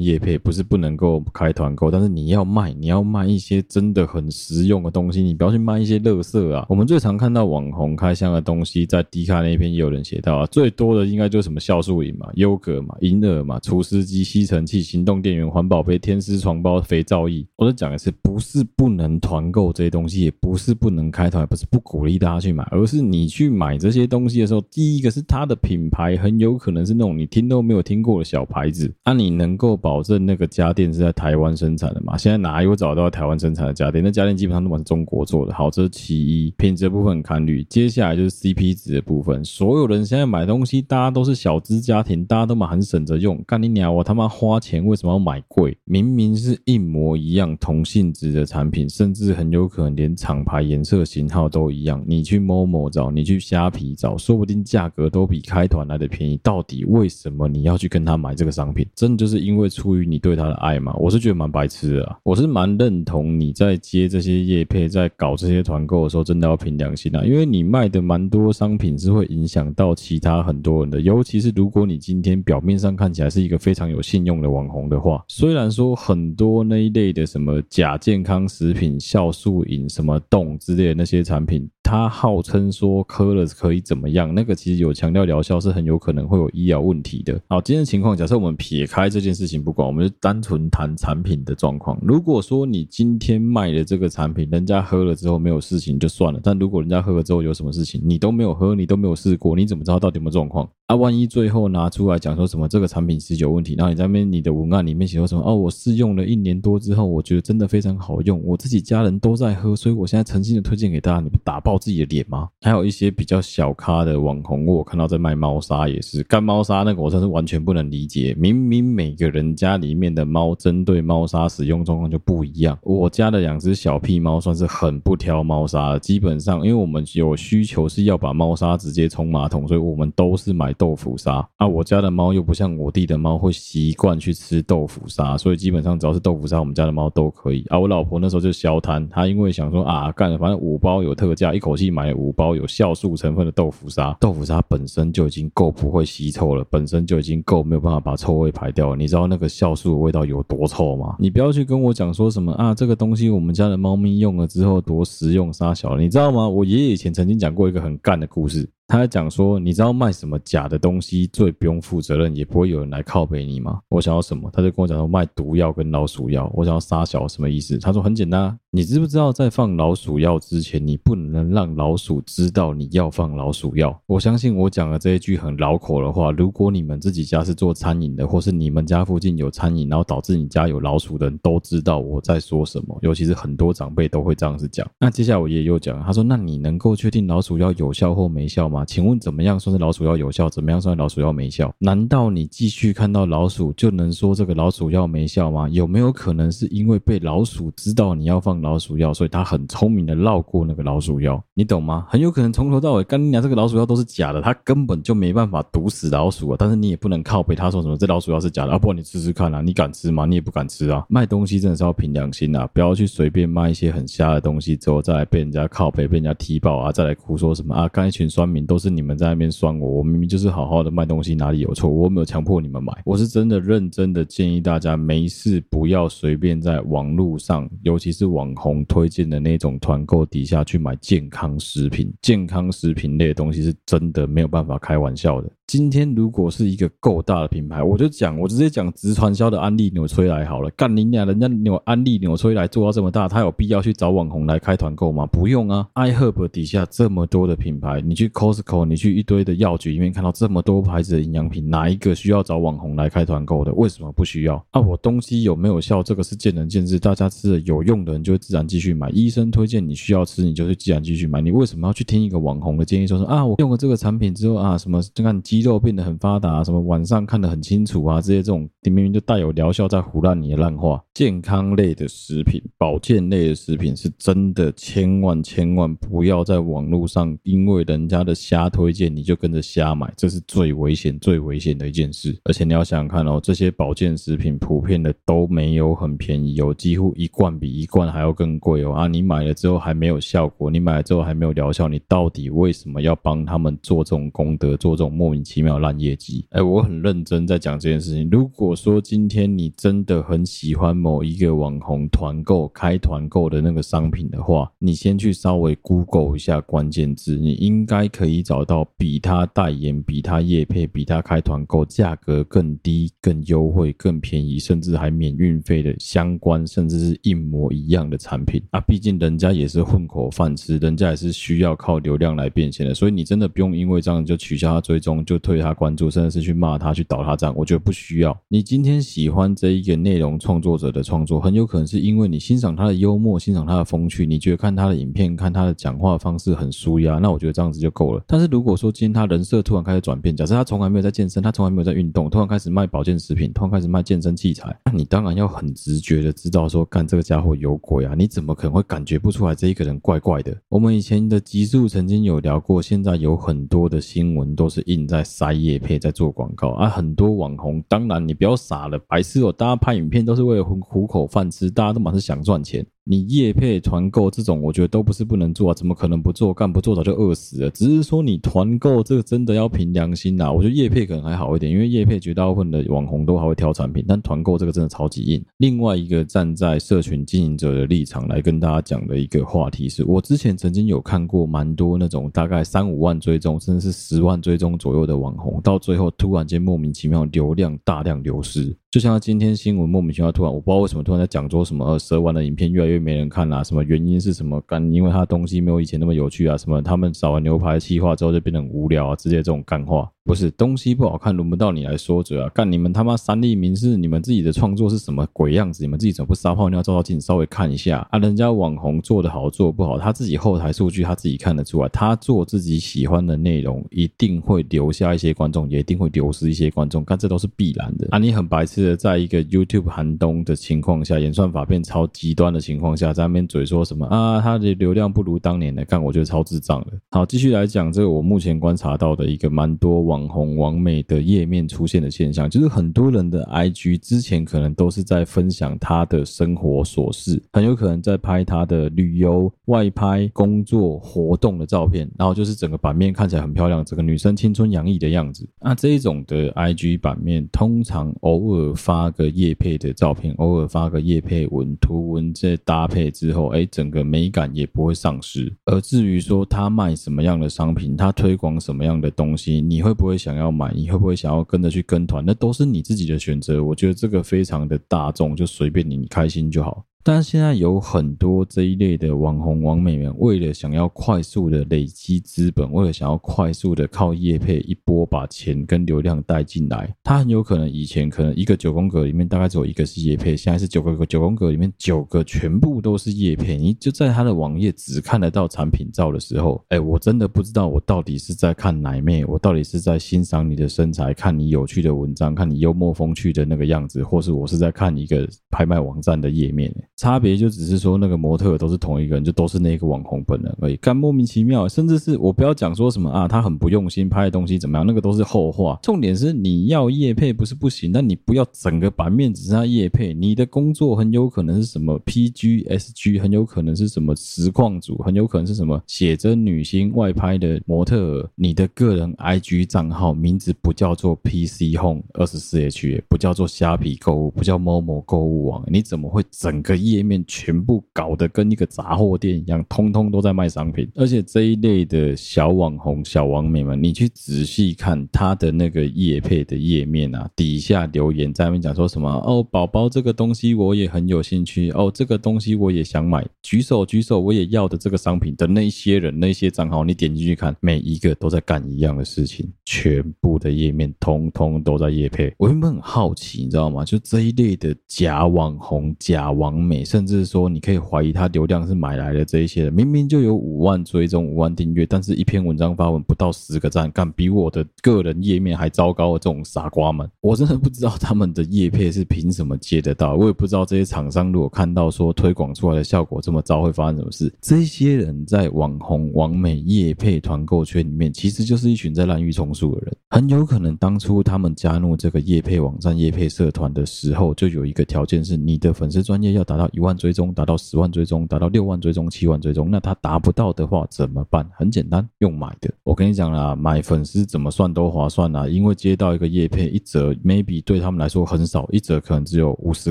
[0.00, 6.66] 业配，不是不能够开团购，但是你要卖，你要卖一些真的很实用的东西，你不要去卖一些垃圾啊。
[6.68, 15.24] 我们最常看到网红开箱的东西，在迪卡那一篇也有人写到啊，最多的应该就是什么酵素饮嘛、优格嘛、银耳嘛、除湿机、吸尘器、行动。
[15.24, 32.18] 电源、环保杯、天丝床包、肥皂液，我在讲的是，不是不能团购这些东西，也不是不能开团，也不是不鼓励大家去买，而是你去买这些东西的时候，第一个是它的品牌很有可能是那种你听都没有听过的小牌子，那、你能够保证那个家电是在台湾生产的吗？
[32.18, 34.04] 现在哪有找到台湾生产的家电？
[34.04, 35.54] 那家电基本上都是中国做的。
[35.54, 37.64] 好，这是其一，品质部分很堪虑。
[37.64, 43.42] 接下来就是 CP 值的部分，所有人现在买东西，大家都是小资家庭，大家都蛮很省着用。
[43.46, 45.12] 干你娘，我他妈花钱为为什么？
[45.12, 52.00] 要买贵，明明是一模一样同性质的产品，甚至很有可能连厂牌、颜色、型号都一样。
[52.06, 56.38] 你去 Momo 找，你去虾皮找，说不定价格都比开团来的便宜。
[56.44, 58.86] 到底为什么你要去跟他买这个商品？
[58.94, 60.94] 真的就是因为出于你对他的爱吗？
[61.00, 62.16] 我是觉得蛮白痴的啊。
[62.22, 67.24] 我是蛮认同你在接这些业配，在搞这些团购的时候，真的要凭良心啊。
[67.24, 74.98] 因为你卖的蛮多商品是会影响到其他很多人的，尤其是如果你今天表面上看起来是一个非常有信用的网红的。
[75.04, 84.34] 话虽然说很多那一类的什么假健康食品、酵素饮、什么冻之类的那些产品，它号称说喝了可以怎么样？
[84.34, 87.38] 那个其实有强调疗效，是很有可能会有医疗问题的。
[87.48, 91.98] 好，今天的情况，假设我们撇开这件事情不管，我们就单纯谈产品的状况。
[92.00, 100.66] 如果说你今天卖的这个产品，人家喝了之后没有事情就算了，但如果人家喝了之后有什么事情，你都没有喝，你都没有试过，你怎么知道到底有没有状况？
[100.86, 112.50] 啊，万一最后拿出来讲说什么这个产品是有问题，然后你在那边你的文案里面写说什么哦，我试用了一年多之后，我觉得真的非常好用，我自己家人都在喝，所以我现在诚心的推荐给大家，你们打爆自己的脸吗？
[112.60, 118.36] 还有一些比较小咖的网红，我看到在卖猫砂也是干猫砂，那个我真是完全不能理解。
[118.38, 130.74] 明明每个人家里面的猫针对猫砂使用状况就不一样，我家的两只小屁猫算是很不挑猫砂的，基本上因为我们有需求是要把猫砂直接冲马桶，所以我们都是买。
[130.76, 137.78] 豆腐砂啊，我家的猫又不像我弟的猫会习惯去吃豆腐砂，所以基本上只要是豆腐砂，我们家的猫都可以啊。
[137.78, 144.14] 我老婆那时候就消摊，她因为想说啊，干，反正五包有特价，一口气买五包有酵素成分的豆腐砂。
[144.20, 148.96] 豆腐砂本身就已经够不会吸臭了，本身就已经够没有办法把臭味排掉了。
[148.96, 151.16] 你知道那个酵素的味道有多臭吗？
[151.18, 156.46] 你不要去跟我讲说什么啊，这个东西我们家的猫咪用了之后多实用杀小，你知道吗？
[156.46, 158.68] 我爷爷以前曾经讲过一个很干的故事。
[158.94, 163.80] 他还讲说，你知道卖什么假的东西最不用负责任，也不会有人来靠北你吗？
[163.88, 166.48] 我想要什么，他就跟我讲说卖毒药跟老鼠药。
[166.54, 167.76] 我想要杀小什么意思？
[167.76, 174.00] 他说很简单，你知不知道在放老鼠药之前，你不能让老鼠知道你要放老鼠药？
[174.06, 182.96] 我相信我讲的这一句很绕口的话，如果你们自己家是做餐饮的，或是你们家附近有餐饮，然后导致你家有老鼠的人都知道我在说什么。
[183.02, 184.88] 尤其是很多长辈都会这样子讲。
[185.00, 188.83] 那接下来我爷爷又讲，他说那你能够确定老鼠药有效或没效吗？
[188.84, 189.58] 请问怎么样？
[189.58, 191.72] 算是老鼠药有效，怎么样算老鼠药没效？
[191.78, 195.68] 难道你继续看到老鼠就能说这个老鼠药没效吗？
[195.68, 201.42] 有没有可能是因为被老鼠知道你要放老鼠药，所以它很聪明的绕过那个老鼠药？
[201.54, 202.06] 你懂吗？
[202.08, 206.56] 很有可能从头到尾，干你娘这个老鼠药都是假的，它根本就没办法毒死老鼠啊！
[206.58, 208.78] 但是你也不能靠背他说什么这老鼠药是假的啊？
[208.78, 210.26] 不然你吃吃看啊，你敢吃吗？
[210.26, 211.04] 你也不敢吃啊！
[211.08, 217.88] 卖东西真的是要凭良心啊，不要去随便卖一些很瞎的东西，之后再来被人家靠背，被人家踢爆啊，再来哭说什么啊？
[217.88, 220.24] 刚一群酸民都是你们在那边酸我，我明明。
[220.24, 221.88] 就是好好的卖东西，哪里有错？
[221.88, 235.50] 我没有强迫你们买，我是真的认真的建议大家，没事不要随便在网络上，尤其是网红推荐的那种团购底下去买健康食品，健康食品类的东西是真的没有办法开玩笑的。
[235.66, 240.70] 今天如果是一个够大的品牌，我就讲，我直接讲直传销的安利纽崔莱好了。
[240.70, 245.26] 干你俩，人家纽安利纽崔莱做到这么大，他有必要去找网红来开团购吗？
[245.26, 245.86] 不用啊。
[245.94, 248.28] iHerb 底下这么多的品牌，你去
[248.62, 253.72] 口你去一堆的药局里面看到这么多牌子的营养品，哪一个需要找网红来开团购的？
[253.74, 254.56] 为什么不需要？
[254.70, 256.02] 啊，我东西有没有效？
[256.02, 256.98] 这个是见仁见智。
[256.98, 259.10] 大家吃了有用的人就会自然继续买。
[259.10, 261.40] 医生推荐你需要吃，你就会自然继续买。
[261.40, 263.44] 你为什么要去听一个网红的建议说说啊？
[263.44, 271.02] 我用了这个产品之后啊，什么就看肌肉变得很发达，什么晚上看得很清楚啊，这些这种明明就带有疗效在胡乱你的烂话。
[271.12, 282.38] 健康类的食品、保健类的食品是真的，千万千万不要在网络上因为人家的瞎推荐你就跟着瞎买，这是最危险、最危险的一件事。
[282.44, 288.92] 而且你要想想看哦，这些保健食品普遍的都没有很便宜哦，几乎一罐比一罐还要更贵哦。
[288.92, 296.44] 啊，你买了之后还没有效果，你买了之后还没有疗效，你到底为什么要帮他们做这种功德，做这种莫名其妙烂业绩？
[296.50, 298.28] 哎，我很认真在讲这件事情。
[298.30, 318.80] 如果说今天你真的很喜欢某一个网红团购开团购的那个商品的话，你先去稍微 Google 一下关键字，你应该可以你找到比他代言、比他业配、比他开团购价格更低、更优惠、更便宜，甚至还免运费的相关，甚至是一模一样的产品啊！
[318.80, 328.36] 毕竟人家也是混口饭吃，人家也是需要靠流量来变现的，所以你真的不用因为这样就取消他追踪，就退他关注，甚至是去骂他、去倒他账，我觉得不需要。
[328.48, 338.23] 你今天喜欢这一个内容创作者的创作，很有可能是因为你欣赏他的幽默，欣赏他的风趣，你觉得看他的影片、看他的讲话方式很舒压，那我觉得这样子就够了。
[338.26, 348.14] 但是如果说今天他人设突然开始转变，假设他从来没有在健身，他从来没有在运动，突然开始卖保健食品，突然开始卖健身器材，那你当然要很直觉的知道说，干这个家伙有鬼啊！
[348.16, 350.56] 你怎么可能会感觉不出来这一个人怪怪的？
[350.68, 362.84] 我们以前的集数曾经有聊过，现在有很多的新闻都是印在塞叶配，在做广告啊，很多网红，当然你不要傻了，白痴哦，大家拍影片都是为了糊糊口饭吃，大家都满是想赚钱。
[363.06, 366.54] 你业配团购这种，我觉得都不是不能做啊，怎么可能不做？
[366.54, 367.70] 干不做早就饿死了。
[367.70, 370.50] 只是说你团购这个真的要凭良心呐。
[370.50, 375.44] 我觉得业配可能还好一点，因为业配绝大部分的网红都还会挑产品，但团购这个真的超级硬。
[375.58, 388.74] 另外一个站在社群经营者的立场来跟大家讲的一个话题是，我之前曾经有看过蛮多那种大概三五万追踪，甚至是十万追踪左右的网红，到最后突然间莫名其妙流量大量流失。
[388.94, 394.60] 就像今天新闻莫名其妙突然，我不知道为什么突然在讲说什么蛇丸的影片越来越没人看啦、什么原因是什么？
[394.60, 400.08] 干因为他东西没有以前那么有趣啊，什么他们找完牛排气化之后就变得很无聊啊，直接这种干话。
[400.24, 402.48] 不是东西不好看，轮不到你来说嘴啊！
[402.54, 405.84] 干你们他妈三立名是，你们自己的创作是什么鬼样子？
[405.84, 408.18] 你们自己怎么不撒泡尿照照镜，稍微看一下啊？
[408.18, 411.88] 人家网红做的好做不好，他自己后台数据他自己看得出来。
[411.90, 417.04] 他做自己喜欢的内容，一定会留下一些观众，也一定会流失一些观众。
[417.04, 418.16] 干这都是必然的啊！
[418.16, 424.40] 你很白痴的，在一个 YouTube 寒冬的情况下，演算法变超极端的情况下，在那边嘴说什么啊？
[424.40, 426.92] 他的流量不如当年的，干我觉得超智障的。
[427.10, 430.13] 好，继续来讲这个，我目前观察到的一个蛮多网。
[430.14, 445.48] 网红网美的页面出现的现象，就是很多人的 IG 之前可能都是在分享他的生活琐事，很有可能在拍他的旅游、外拍、工作、活动的照片，然后就是整个版面看起来很漂亮，整个女生青春洋溢的样子。
[445.60, 455.52] 那这一种的 IG 版面，通常偶尔发个业配的照片，偶尔发个业配文图文这搭配之后，哎，整个美感也不会丧失。
[455.64, 460.14] 而至于说他卖什么样的商品，他推广什么样的东西，你会不会？
[460.14, 462.24] 会想要买，你 会不会想要跟着去跟团？
[462.24, 463.62] 那都是你自己的选择。
[463.64, 466.84] 我觉得这个非常的大众，就随便你，你开心就好。
[467.06, 483.58] 但现在有很多这一类的网红、网美们，为了想要快速的累积资本，为了想要快速的靠业配一波把钱跟流量带进来，他很有可能以前可能一个九宫格里面大概只有一个是业配，现在是九个九宫格里面九个全部都是业配。
[483.58, 496.74] 你就在他的网页只看得到产品照的时候，哎，我真的不知道我到底是在看奶妹，我到底是在欣赏你的身材，看你有趣的文章，看你幽默风趣的那个样子，或是我是在看一个拍卖网站的页面。
[496.96, 505.76] 差别就只是说那个模特都是同一个人，就都是那个网红本人而已，干莫名其妙，甚至是我不要讲说什么啊，他很不用心拍的东西怎么样，那个都是后话。
[505.82, 526.83] 重点是你要业配不是不行，但你不要整个版面只是他业配，你的工作很有可能是什么 PGSG，很有可能是什么实况组，很有可能是什么写真女星外拍的模特，你的个人 IG 账号名字不叫做 PC Home 二十四 H，不叫做虾皮购物，不叫 Momo 购物网，你怎么会整个？
[526.90, 530.90] 页面全部搞得跟一个杂货店一样，通通都在卖商品。
[530.94, 552.32] 而且这一类的小网红、小网美们，你去仔细看他的那个业配的页面啊，底下留言在那边讲说什么哦，宝宝这个东西我也很有兴趣哦，这个东西我也想买，举手举手我也要的这个商品的那些人、那些账号，你点进去看，每一个都在干一样的事情，全部的页面通通都在业配。
[552.38, 553.84] 我原本很好奇，你知道吗？
[553.84, 570.14] 就这一类的假网红、假网美，甚至说你可以怀疑他流量是买来的这一些人，明明就有五万追踪、五万订阅，但是一篇文章发文不到十个赞，干比我的个人页面还糟糕的这种傻瓜们，我真的不知道他们的业配是凭什么接得到。
[570.14, 574.32] 我也不知道这些厂商如果看到说推广出来的效果这么糟，会发生什么事。
[574.40, 579.96] 这些人在网红、网美业配团购圈里面，其实就是一群在滥竽充数的人。
[580.10, 589.70] 很有可能当初他们加入这个业配网站、业配社团的时候，就有一个条件是你的粉丝专业要达到一万追踪，达到十万追踪，达到六万追踪、七万追踪。
[589.70, 591.48] 那他达不到的话怎么办？
[591.56, 592.72] 很简单，用买的。
[592.82, 599.90] 我跟你讲啦，买粉丝怎么算都划算啦，因为接到一个叶配，一折 maybe 对他们来说很少，一折可能只有五十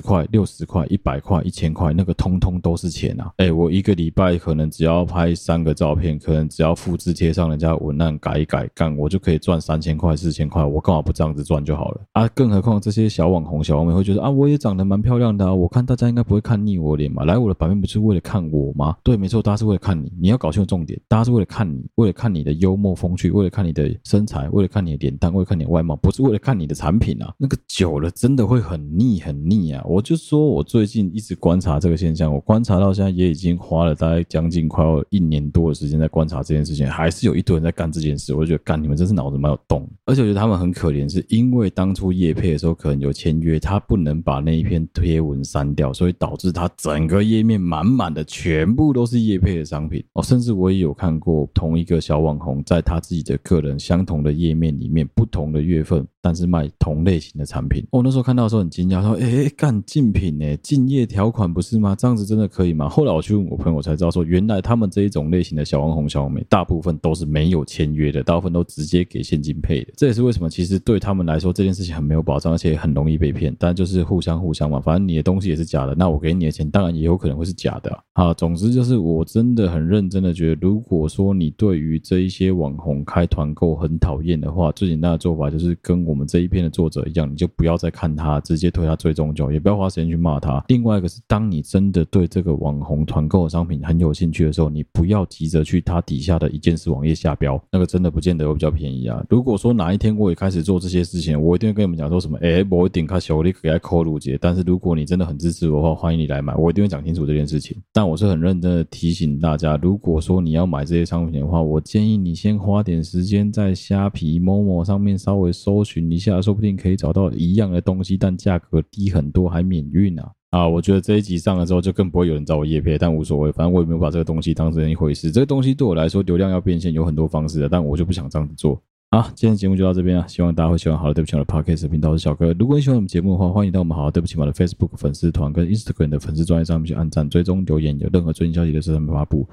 [0.02, 3.32] 块、六十块、一百块、一千块，那个通通都是钱啊！
[3.38, 12.28] 哎，我一个礼拜可能只要拍三个照片，可能只要复制贴上人家文案改一改，干我就可以赚三千块、四千块，我干嘛不这样子赚就好了啊？
[12.30, 18.96] 更何况这些小网红、小网美会觉得啊，我也长得蛮漂亮的啊，我看大家应该不会看腻我脸嘛，来我的版面不是为了看我吗？
[19.04, 29.84] 对，没错，大家是为了看你，你要搞清楚重点，大家是为了看你，为了看你的幽默风趣，为了看你的身材，为了看你的脸蛋，为了看你的外貌，不是为了看你的产品啊，那个久了真的会很腻，很腻啊！
[29.86, 50.06] 我就说我最近一直观察这个现象，我观察到现在也已经花了大概将近快要一年多的时间在观察这件事情，还是有一堆人在干这件事，我就觉得干你们真是脑子蛮有洞，而且我觉得他们很可怜，是因为当初叶配的时候可能有签约，他不能把那一篇贴文删掉，所以导致他整个页面满满的全部都是叶配的商品。
[50.14, 60.56] 哦，甚至我也有看过同一个小网红在他自己的个人相同的页面里面不同的月份，但是卖同类型的产品，我那时候看到的时候很惊讶，说：“哎，干竞品呢？
[60.64, 61.94] 竞业条款不是吗？
[62.00, 69.92] 这样子真的可以吗？”后来我去问我朋友，才知道说，原来他们这一种类型的小网红、小网美，大部分都是没有签约的，大部分都直接给现金配的。
[69.98, 73.54] 这也是为什么，其实对他们来说这件事情很没有保障，而且很容易被骗。
[73.60, 77.92] 但就是互相互相嘛，反正你的东西也是假的，那我给你的钱当然也有可能会是假的。
[78.14, 90.64] 啊，总之就是我真的很认真的觉得，如果说你对于这一些网红开团购很讨厌的话，最简单的做法就是跟我我们这一篇的作者一样，你就不要再看他，直接推他追踪就，也不要花时间去骂他。
[90.68, 99.26] 另外一个是，当你真的对这个网红团购的商品很有兴趣的时候，你不要急着去他底下的一件式网页下标，那个真的不见得会比较便宜啊。
[99.28, 104.38] 如果说哪一天我也开始做这些事情，我一定会跟你们讲说什么，哎，我一定卡小力给他扣路节。
[104.40, 107.76] 但是如果你真的很支持我的话，欢迎你来买，我一定会讲清楚这件事情。
[107.92, 120.32] 但我是很认真的提醒大家，如果说你要买这些商品的话，我建议你先花点时间在虾皮、某某上面稍微搜寻一下，说不定可以找到一样的东西，但价格低很多，还免运啊！
[120.52, 125.32] 啊，我觉得这一集上了之后，就更不会有人找我业配，但无所谓，反正我也没有把这个东西当成一回事。
[125.32, 128.82] 这个东西对我来说，流量要变现有很多方式的，但我就不想这样子做。
[129.10, 130.98] 啊，今天节目就到这边了，希望大家会喜欢。
[130.98, 132.52] 好了，对不起，我的 Podcast 频道是小哥。
[132.54, 139.48] 如果你喜欢我们节目的话，欢迎到我们好了，对不起，我的 Facebook 粉丝团跟 Instagram 的粉丝专页上面去按赞、追踪、留言，有任何最新消息的时候，他们发布。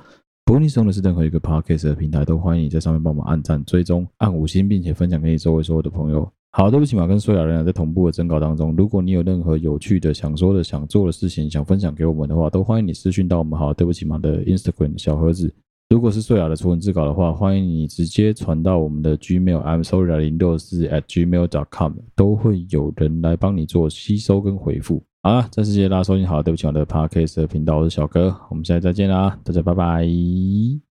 [0.47, 6.31] 不论你使用的是任何一个 Podcast 的平台，都欢迎你在上面帮我们按赞、追踪、按五星，并且分享给你周围所有的朋友。
[6.53, 15.53] 好，对不起嘛，跟所有人在同步的征稿当中，如果你有任何有趣的、想说的、想做的事情，想分享给我们的话，都欢迎你私讯到我们好，对不起嘛的 Instagram 小盒子。
[15.91, 25.03] 如果是穗雅的图文字稿的话，欢迎你直接传到我们的 Gmail I'm sorry 零六四 at gmail dot com，都会有人来帮你做吸收跟回复。
[25.23, 30.90] 好了，再次谢谢大家收听，好，对不起嘛的 Podcast 频道，我是小哥，我们下次再见啦，大家拜拜。